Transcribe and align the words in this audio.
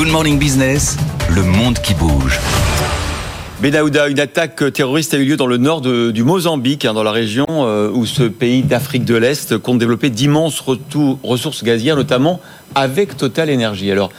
Good 0.00 0.12
Morning 0.12 0.38
Business, 0.38 0.96
le 1.28 1.42
monde 1.42 1.78
qui 1.78 1.92
bouge. 1.92 2.40
Benaouda, 3.60 4.08
une 4.08 4.18
attaque 4.18 4.72
terroriste 4.72 5.12
a 5.12 5.18
eu 5.18 5.26
lieu 5.26 5.36
dans 5.36 5.46
le 5.46 5.58
nord 5.58 5.82
du 5.82 6.24
Mozambique, 6.24 6.86
hein, 6.86 6.94
dans 6.94 7.02
la 7.02 7.12
région 7.12 7.44
euh, 7.50 7.90
où 7.90 8.06
ce 8.06 8.22
pays 8.22 8.62
d'Afrique 8.62 9.04
de 9.04 9.14
l'Est 9.16 9.58
compte 9.58 9.78
développer 9.78 10.08
d'immenses 10.08 10.64
ressources 11.22 11.62
gazières, 11.62 11.96
notamment 11.96 12.40
avec 12.74 13.16
Total 13.16 13.50
Energy. 13.52 13.90
Alors, 13.90 14.10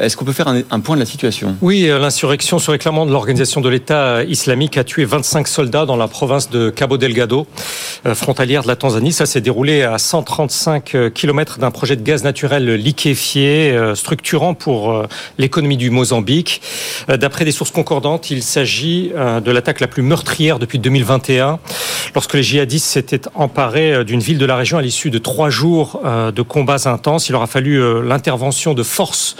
est-ce 0.00 0.16
qu'on 0.16 0.24
peut 0.24 0.32
faire 0.32 0.48
un, 0.48 0.80
point 0.80 0.96
de 0.96 1.00
la 1.00 1.06
situation? 1.06 1.56
Oui, 1.60 1.88
euh, 1.88 1.98
l'insurrection 1.98 2.58
se 2.58 2.70
réclamant 2.70 3.06
de 3.06 3.12
l'organisation 3.12 3.60
de 3.60 3.68
l'État 3.68 4.24
islamique 4.24 4.78
a 4.78 4.84
tué 4.84 5.04
25 5.04 5.46
soldats 5.46 5.84
dans 5.84 5.96
la 5.96 6.08
province 6.08 6.48
de 6.48 6.70
Cabo 6.70 6.96
Delgado, 6.96 7.46
euh, 8.06 8.14
frontalière 8.14 8.62
de 8.62 8.68
la 8.68 8.76
Tanzanie. 8.76 9.12
Ça 9.12 9.26
s'est 9.26 9.40
déroulé 9.40 9.82
à 9.82 9.98
135 9.98 10.94
euh, 10.94 11.10
km 11.10 11.58
d'un 11.58 11.70
projet 11.70 11.96
de 11.96 12.02
gaz 12.02 12.24
naturel 12.24 12.74
liquéfié, 12.74 13.78
structurant 13.94 14.54
pour 14.54 15.04
l'économie 15.38 15.76
du 15.76 15.90
Mozambique. 15.90 16.62
D'après 17.08 17.44
des 17.44 17.52
sources 17.52 17.70
concordantes, 17.70 18.30
il 18.30 18.42
s'agit 18.42 19.10
de 19.10 19.50
l'attaque 19.50 19.80
la 19.80 19.86
plus 19.86 20.02
meurtrière 20.02 20.58
depuis 20.58 20.78
2021, 20.78 21.58
lorsque 22.14 22.34
les 22.34 22.42
djihadistes 22.42 22.86
s'étaient 22.86 23.28
emparés 23.34 24.04
d'une 24.04 24.20
ville 24.20 24.38
de 24.38 24.46
la 24.46 24.56
région 24.56 24.78
à 24.78 24.82
l'issue 24.82 25.10
de 25.10 25.18
trois 25.18 25.50
jours 25.50 26.00
de 26.04 26.42
combats 26.42 26.88
intenses. 26.88 27.28
Il 27.28 27.34
aura 27.34 27.46
fallu 27.46 27.80
l'intervention 28.02 28.74
de 28.74 28.82
forces 28.82 29.36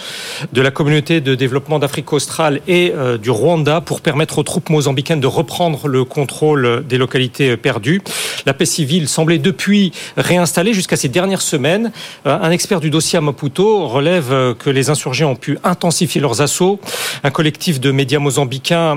de 0.53 0.63
la 0.63 0.71
communauté 0.71 1.21
de 1.21 1.35
développement 1.35 1.79
d'Afrique 1.79 2.13
australe 2.13 2.61
et 2.69 2.93
euh, 2.97 3.19
du 3.19 3.31
Rwanda 3.31 3.81
pour 3.81 4.01
permettre 4.01 4.39
aux 4.39 4.43
troupes 4.43 4.71
mozambicaines 4.71 5.21
de 5.21 5.27
reprendre 5.27 5.89
le 5.89 6.05
contrôle 6.05 6.85
des 6.87 6.99
localités 6.99 7.57
perdues. 7.57 8.03
La 8.47 8.55
paix 8.55 8.65
civile 8.65 9.09
semblait 9.09 9.39
depuis 9.39 9.93
réinstallée 10.17 10.73
jusqu'à 10.73 10.97
ces 10.97 11.09
dernières 11.09 11.43
semaines. 11.43 11.93
Euh, 12.27 12.39
un 12.41 12.51
expert 12.51 12.81
du 12.81 12.91
dossier 12.91 13.19
à 13.19 13.21
Maputo 13.21 13.87
relève 13.87 14.33
euh, 14.33 14.55
que 14.55 14.71
les 14.71 14.91
insurgés 14.91 15.25
ont 15.25 15.37
pu 15.37 15.59
intensifier 15.65 16.21
leurs 16.21 16.41
assauts. 16.41 16.81
Un 17.25 17.31
collectif 17.31 17.81
de 17.81 17.91
médias 17.91 18.19
mozambicains 18.19 18.97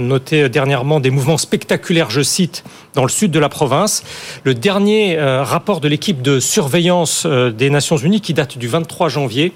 notait 0.00 0.48
dernièrement 0.48 1.00
des 1.00 1.10
mouvements 1.10 1.38
spectaculaires, 1.38 2.10
je 2.10 2.22
cite, 2.22 2.64
dans 2.94 3.04
le 3.06 3.12
sud 3.12 3.30
de 3.30 3.38
la 3.38 3.48
province. 3.48 4.02
Le 4.44 4.54
dernier 4.54 5.18
rapport 5.18 5.80
de 5.80 5.88
l'équipe 5.88 6.22
de 6.22 6.40
surveillance 6.40 7.26
des 7.26 7.70
Nations 7.70 7.96
Unies, 7.96 8.20
qui 8.20 8.34
date 8.34 8.58
du 8.58 8.68
23 8.68 9.08
janvier, 9.08 9.52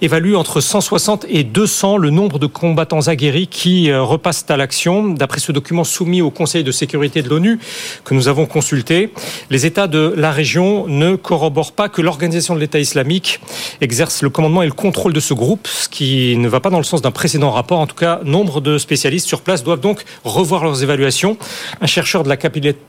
évalue 0.00 0.34
entre 0.34 0.60
160 0.60 1.26
et 1.28 1.44
200 1.44 1.96
le 1.96 2.10
nombre 2.10 2.38
de 2.38 2.46
combattants 2.46 3.08
aguerris 3.08 3.46
qui 3.46 3.90
euh, 3.90 4.02
repassent 4.02 4.46
à 4.48 4.56
l'action. 4.56 5.08
D'après 5.08 5.40
ce 5.40 5.52
document 5.52 5.84
soumis 5.84 6.22
au 6.22 6.30
Conseil 6.30 6.64
de 6.64 6.72
sécurité 6.72 7.22
de 7.22 7.28
l'ONU 7.28 7.58
que 8.04 8.14
nous 8.14 8.28
avons 8.28 8.46
consulté, 8.46 9.12
les 9.50 9.66
États 9.66 9.86
de 9.86 10.12
la 10.16 10.30
région 10.30 10.86
ne 10.86 11.16
corroborent 11.16 11.72
pas 11.72 11.88
que 11.88 12.02
l'organisation 12.02 12.54
de 12.54 12.60
l'État 12.60 12.78
islamique 12.78 13.40
exerce 13.80 14.22
le 14.22 14.30
commandement 14.30 14.62
et 14.62 14.66
le 14.66 14.72
contrôle 14.72 15.12
de 15.12 15.20
ce 15.20 15.34
groupe, 15.34 15.66
ce 15.66 15.88
qui 15.88 16.36
ne 16.36 16.48
va 16.48 16.60
pas 16.60 16.70
dans 16.70 16.78
le 16.78 16.84
sens 16.84 17.02
d'un 17.02 17.10
précédent 17.10 17.50
rapport. 17.50 17.78
En 17.78 17.86
tout 17.86 17.96
cas, 17.96 18.20
nombre 18.24 18.60
de 18.60 18.78
spécialistes 18.78 19.26
sur 19.26 19.42
place 19.42 19.64
doivent 19.64 19.80
donc 19.80 20.04
revoir 20.24 20.64
leurs 20.64 20.82
évaluations. 20.82 21.36
Un 21.80 21.86
chercheur 21.86 22.22
de 22.22 22.28
la, 22.28 22.36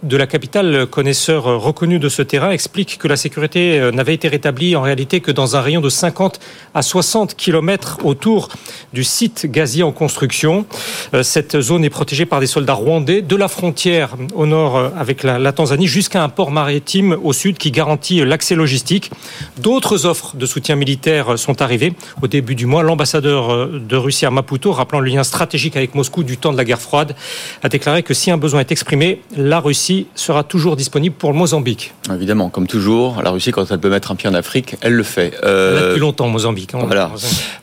de 0.03 0.17
la 0.17 0.25
capitale, 0.25 0.87
connaisseur 0.87 1.43
reconnu 1.43 1.99
de 1.99 2.09
ce 2.09 2.21
terrain, 2.21 2.51
explique 2.51 2.97
que 2.97 3.07
la 3.07 3.15
sécurité 3.15 3.79
euh, 3.79 3.91
n'avait 3.91 4.15
été 4.15 4.27
rétablie 4.27 4.75
en 4.75 4.81
réalité 4.81 5.21
que 5.21 5.31
dans 5.31 5.55
un 5.55 5.61
rayon 5.61 5.79
de 5.79 5.89
50 5.89 6.39
à 6.73 6.81
60 6.81 7.35
km 7.35 7.99
autour 8.03 8.49
du 8.93 9.03
site 9.03 9.47
gazier 9.49 9.83
en 9.83 9.91
construction. 9.91 10.65
Euh, 11.13 11.23
cette 11.23 11.59
zone 11.61 11.83
est 11.83 11.89
protégée 11.89 12.25
par 12.25 12.39
des 12.39 12.47
soldats 12.47 12.73
rwandais 12.73 13.21
de 13.21 13.35
la 13.35 13.47
frontière 13.47 14.15
au 14.35 14.45
nord 14.45 14.77
euh, 14.77 14.89
avec 14.97 15.23
la, 15.23 15.51
Tanzanie 15.51 15.87
jusqu'à 15.87 16.23
un 16.23 16.29
port 16.29 16.51
maritime 16.51 17.17
au 17.23 17.33
sud 17.33 17.57
qui 17.57 17.71
garantit 17.71 18.23
l'accès 18.23 18.55
logistique. 18.55 19.11
D'autres 19.57 20.05
offres 20.05 20.35
de 20.35 20.45
soutien 20.45 20.75
militaire 20.75 21.37
sont 21.37 21.61
arrivées 21.61 21.93
au 22.21 22.27
début 22.27 22.55
du 22.55 22.65
mois. 22.65 22.83
L'ambassadeur 22.83 23.53
euh, 23.53 23.81
de 23.87 23.95
Russie 23.95 24.25
à 24.25 24.31
Maputo, 24.31 24.71
rappelant 24.71 24.99
le 24.99 25.09
lien 25.09 25.23
stratégique 25.23 25.75
avec 25.75 25.95
Moscou 25.95 26.23
du 26.23 26.37
temps 26.37 26.51
de 26.51 26.57
la 26.57 26.65
guerre 26.65 26.81
froide, 26.81 27.15
a 27.63 27.69
déclaré 27.69 28.03
que 28.03 28.13
si 28.13 28.31
un 28.31 28.37
besoin 28.37 28.59
est 28.61 28.71
exprimé, 28.71 29.21
la 29.35 29.59
Russie 29.59 30.07
sera 30.15 30.43
toujours 30.43 30.75
disponible 30.75 31.15
pour 31.15 31.31
le 31.31 31.37
Mozambique. 31.37 31.93
Évidemment, 32.13 32.49
comme 32.49 32.67
toujours, 32.67 33.21
la 33.21 33.31
Russie, 33.31 33.51
quand 33.51 33.69
elle 33.71 33.79
peut 33.79 33.89
mettre 33.89 34.11
un 34.11 34.15
pied 34.15 34.29
en 34.29 34.33
Afrique, 34.33 34.75
elle 34.81 34.93
le 34.93 35.03
fait. 35.03 35.33
Euh... 35.43 35.89
Depuis 35.89 35.99
longtemps, 36.01 36.27
Mozambique. 36.27 36.73
Hein, 36.73 36.83
voilà. 36.85 37.11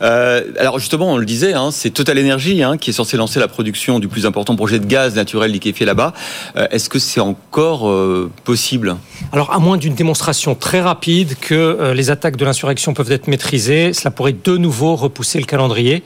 Euh, 0.02 0.42
alors 0.58 0.78
justement, 0.78 1.17
on 1.18 1.20
le 1.20 1.26
disait, 1.26 1.52
hein, 1.52 1.70
c'est 1.72 1.90
Total 1.90 2.16
Energy 2.16 2.62
hein, 2.62 2.76
qui 2.76 2.90
est 2.90 2.92
censé 2.92 3.16
lancer 3.16 3.40
la 3.40 3.48
production 3.48 3.98
du 3.98 4.06
plus 4.06 4.24
important 4.24 4.54
projet 4.54 4.78
de 4.78 4.86
gaz 4.86 5.16
naturel 5.16 5.50
liquéfié 5.50 5.84
là-bas. 5.84 6.14
Euh, 6.56 6.68
est-ce 6.70 6.88
que 6.88 7.00
c'est 7.00 7.18
encore 7.18 7.88
euh, 7.88 8.30
possible? 8.44 8.94
Alors 9.32 9.52
à 9.52 9.58
moins 9.58 9.78
d'une 9.78 9.96
démonstration 9.96 10.54
très 10.54 10.80
rapide 10.80 11.34
que 11.40 11.92
les 11.92 12.10
attaques 12.10 12.36
de 12.36 12.44
l'insurrection 12.44 12.94
peuvent 12.94 13.10
être 13.10 13.26
maîtrisées, 13.26 13.92
cela 13.92 14.12
pourrait 14.12 14.32
de 14.32 14.56
nouveau 14.56 14.94
repousser 14.94 15.40
le 15.40 15.44
calendrier. 15.44 16.04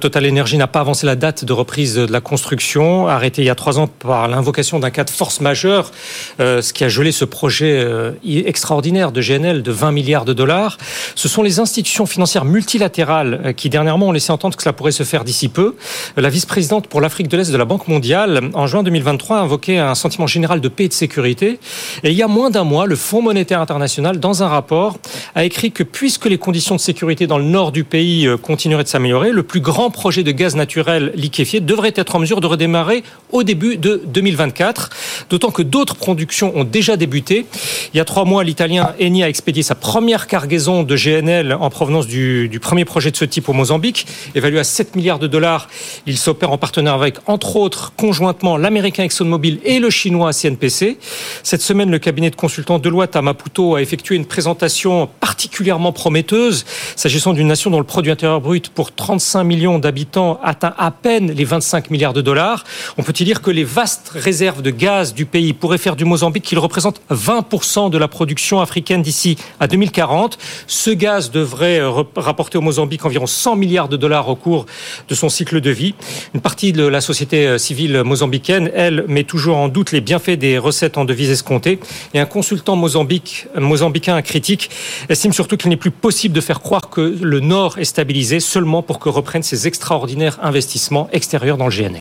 Total 0.00 0.28
Energy 0.28 0.56
n'a 0.56 0.68
pas 0.68 0.78
avancé 0.78 1.06
la 1.06 1.16
date 1.16 1.44
de 1.44 1.52
reprise 1.52 1.96
de 1.96 2.06
la 2.12 2.20
construction, 2.20 3.08
arrêtée 3.08 3.42
il 3.42 3.46
y 3.46 3.50
a 3.50 3.56
trois 3.56 3.80
ans 3.80 3.88
par 3.88 4.28
l'invocation 4.28 4.78
d'un 4.78 4.90
cas 4.90 5.02
de 5.02 5.10
force 5.10 5.40
majeure, 5.40 5.90
ce 6.38 6.72
qui 6.72 6.84
a 6.84 6.88
gelé 6.88 7.10
ce 7.10 7.24
projet 7.24 7.84
extraordinaire 8.24 9.10
de 9.10 9.20
GNL 9.20 9.62
de 9.62 9.72
20 9.72 9.90
milliards 9.90 10.24
de 10.24 10.32
dollars. 10.32 10.78
Ce 11.16 11.28
sont 11.28 11.42
les 11.42 11.58
institutions 11.58 12.06
financières 12.06 12.44
multilatérales 12.44 13.40
euh, 13.44 13.52
qui 13.52 13.70
dernièrement 13.70 14.08
ont 14.08 14.12
laissé 14.12 14.32
entendre 14.32 14.51
que 14.56 14.62
cela 14.62 14.72
pourrait 14.72 14.92
se 14.92 15.02
faire 15.02 15.24
d'ici 15.24 15.48
peu. 15.48 15.74
La 16.16 16.28
vice-présidente 16.28 16.86
pour 16.86 17.00
l'Afrique 17.00 17.28
de 17.28 17.36
l'Est 17.36 17.50
de 17.50 17.56
la 17.56 17.64
Banque 17.64 17.88
mondiale, 17.88 18.50
en 18.54 18.66
juin 18.66 18.82
2023, 18.82 19.38
a 19.38 19.40
invoqué 19.40 19.78
un 19.78 19.94
sentiment 19.94 20.26
général 20.26 20.60
de 20.60 20.68
paix 20.68 20.84
et 20.84 20.88
de 20.88 20.92
sécurité. 20.92 21.58
Et 22.02 22.10
il 22.10 22.16
y 22.16 22.22
a 22.22 22.28
moins 22.28 22.50
d'un 22.50 22.64
mois, 22.64 22.86
le 22.86 22.96
Fonds 22.96 23.22
monétaire 23.22 23.60
international, 23.60 24.20
dans 24.20 24.42
un 24.42 24.48
rapport, 24.48 24.98
a 25.34 25.44
écrit 25.44 25.72
que 25.72 25.82
puisque 25.82 26.26
les 26.26 26.38
conditions 26.38 26.74
de 26.74 26.80
sécurité 26.80 27.26
dans 27.26 27.38
le 27.38 27.44
nord 27.44 27.72
du 27.72 27.84
pays 27.84 28.26
euh, 28.26 28.36
continueraient 28.36 28.84
de 28.84 28.88
s'améliorer, 28.88 29.32
le 29.32 29.42
plus 29.42 29.60
grand 29.60 29.90
projet 29.90 30.22
de 30.22 30.32
gaz 30.32 30.56
naturel 30.56 31.12
liquéfié 31.14 31.60
devrait 31.60 31.92
être 31.94 32.16
en 32.16 32.18
mesure 32.18 32.40
de 32.40 32.46
redémarrer 32.46 33.02
au 33.30 33.42
début 33.42 33.76
de 33.76 34.02
2024. 34.06 34.90
D'autant 35.30 35.50
que 35.50 35.62
d'autres 35.62 35.94
productions 35.94 36.52
ont 36.56 36.64
déjà 36.64 36.96
débuté. 36.96 37.46
Il 37.94 37.96
y 37.96 38.00
a 38.00 38.04
trois 38.04 38.24
mois, 38.24 38.44
l'Italien 38.44 38.94
Eni 39.00 39.22
a 39.22 39.28
expédié 39.28 39.62
sa 39.62 39.74
première 39.74 40.26
cargaison 40.26 40.82
de 40.82 40.96
GNL 40.96 41.52
en 41.52 41.70
provenance 41.70 42.06
du, 42.06 42.48
du 42.48 42.60
premier 42.60 42.84
projet 42.84 43.10
de 43.10 43.16
ce 43.16 43.24
type 43.24 43.48
au 43.48 43.52
Mozambique, 43.52 44.06
évalué 44.42 44.58
à 44.58 44.64
7 44.64 44.96
milliards 44.96 45.20
de 45.20 45.28
dollars. 45.28 45.68
Il 46.06 46.18
s'opère 46.18 46.50
en 46.50 46.58
partenariat 46.58 46.98
avec, 46.98 47.16
entre 47.26 47.56
autres, 47.56 47.92
conjointement 47.96 48.56
l'américain 48.56 49.04
ExxonMobil 49.04 49.60
et 49.64 49.78
le 49.78 49.88
chinois 49.88 50.32
CNPC. 50.32 50.98
Cette 51.44 51.62
semaine, 51.62 51.90
le 51.90 52.00
cabinet 52.00 52.28
de 52.30 52.34
consultants 52.34 52.80
Deloitte 52.80 53.14
à 53.14 53.22
Maputo 53.22 53.76
a 53.76 53.82
effectué 53.82 54.16
une 54.16 54.26
présentation 54.26 55.08
particulièrement 55.20 55.92
prometteuse, 55.92 56.64
s'agissant 56.96 57.32
d'une 57.34 57.46
nation 57.46 57.70
dont 57.70 57.78
le 57.78 57.84
produit 57.84 58.10
intérieur 58.10 58.40
brut 58.40 58.68
pour 58.68 58.92
35 58.92 59.44
millions 59.44 59.78
d'habitants 59.78 60.40
atteint 60.42 60.74
à 60.76 60.90
peine 60.90 61.30
les 61.30 61.44
25 61.44 61.90
milliards 61.90 62.12
de 62.12 62.20
dollars. 62.20 62.64
On 62.98 63.04
peut 63.04 63.14
y 63.20 63.24
dire 63.24 63.42
que 63.42 63.50
les 63.50 63.64
vastes 63.64 64.10
réserves 64.12 64.62
de 64.62 64.70
gaz 64.70 65.14
du 65.14 65.24
pays 65.24 65.52
pourraient 65.52 65.78
faire 65.78 65.94
du 65.94 66.04
Mozambique 66.04 66.44
qu'il 66.44 66.58
représente 66.58 67.00
20% 67.12 67.90
de 67.90 67.98
la 67.98 68.08
production 68.08 68.60
africaine 68.60 69.02
d'ici 69.02 69.36
à 69.60 69.68
2040. 69.68 70.36
Ce 70.66 70.90
gaz 70.90 71.30
devrait 71.30 71.80
rapporter 72.16 72.58
au 72.58 72.60
Mozambique 72.60 73.04
environ 73.04 73.26
100 73.26 73.54
milliards 73.54 73.88
de 73.88 73.96
dollars 73.96 74.31
au 74.32 74.36
cours 74.36 74.66
de 75.08 75.14
son 75.14 75.28
cycle 75.28 75.60
de 75.60 75.70
vie. 75.70 75.94
Une 76.34 76.40
partie 76.40 76.72
de 76.72 76.84
la 76.84 77.00
société 77.00 77.46
euh, 77.46 77.58
civile 77.58 78.02
mozambicaine, 78.04 78.70
elle, 78.74 79.04
met 79.08 79.24
toujours 79.24 79.56
en 79.56 79.68
doute 79.68 79.92
les 79.92 80.00
bienfaits 80.00 80.38
des 80.38 80.58
recettes 80.58 80.98
en 80.98 81.04
devises 81.04 81.30
escomptées. 81.30 81.78
Et 82.14 82.18
un 82.18 82.26
consultant 82.26 82.76
mozambique, 82.76 83.46
mozambicain 83.56 84.20
critique 84.22 84.70
estime 85.08 85.32
surtout 85.32 85.56
qu'il 85.56 85.68
n'est 85.68 85.76
plus 85.76 85.90
possible 85.90 86.34
de 86.34 86.40
faire 86.40 86.60
croire 86.60 86.90
que 86.90 87.16
le 87.20 87.40
Nord 87.40 87.78
est 87.78 87.84
stabilisé 87.84 88.40
seulement 88.40 88.82
pour 88.82 88.98
que 88.98 89.08
reprennent 89.08 89.42
ses 89.42 89.66
extraordinaires 89.66 90.38
investissements 90.42 91.08
extérieurs 91.12 91.56
dans 91.56 91.66
le 91.66 91.72
GNL. 91.72 91.90